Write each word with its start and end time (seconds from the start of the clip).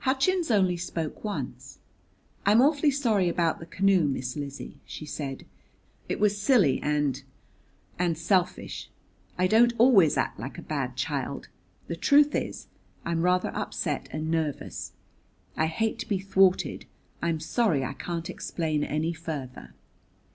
Hutchins 0.00 0.50
only 0.50 0.76
spoke 0.76 1.24
once. 1.24 1.78
"I'm 2.44 2.60
awfully 2.60 2.90
sorry 2.90 3.30
about 3.30 3.60
the 3.60 3.64
canoe, 3.64 4.04
Miss 4.06 4.36
Lizzie," 4.36 4.78
she 4.84 5.06
said; 5.06 5.46
"it 6.06 6.20
was 6.20 6.36
silly 6.36 6.82
and 6.82 7.22
and 7.98 8.18
selfish. 8.18 8.90
I 9.38 9.46
don't 9.46 9.72
always 9.78 10.18
act 10.18 10.38
like 10.38 10.58
a 10.58 10.68
bad 10.68 10.96
child. 10.96 11.48
The 11.86 11.96
truth 11.96 12.34
is, 12.34 12.66
I'm 13.06 13.22
rather 13.22 13.56
upset 13.56 14.06
and 14.12 14.30
nervous. 14.30 14.92
I 15.56 15.64
hate 15.64 15.98
to 16.00 16.06
be 16.10 16.18
thwarted 16.18 16.84
I'm 17.22 17.40
sorry 17.40 17.82
I 17.82 17.94
can't 17.94 18.28
explain 18.28 18.84
any 18.84 19.14
further." 19.14 19.72